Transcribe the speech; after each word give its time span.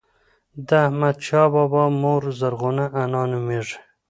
د 0.67 0.69
احمدشاه 0.85 1.47
بابا 1.53 1.83
مور 2.01 2.23
زرغونه 2.39 2.85
انا 3.01 3.21
نوميږي. 3.31 3.77